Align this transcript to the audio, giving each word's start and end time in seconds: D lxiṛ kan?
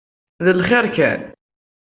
D 0.45 0.47
lxiṛ 0.59 0.85
kan? 0.97 1.21